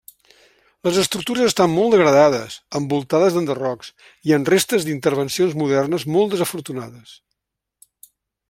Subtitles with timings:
[0.85, 3.93] Les estructures estan molt degradades, envoltades d'enderrocs,
[4.31, 7.17] i amb restes d'intervencions modernes molt desafortunades.